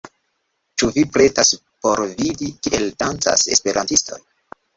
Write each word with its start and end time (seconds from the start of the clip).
Ĉu 0.81 0.87
vi 0.95 1.03
pretas 1.17 1.51
por 1.83 2.01
vidi 2.23 2.49
kiel 2.65 2.89
dancas 3.05 3.45
esperantistoj 3.59 4.21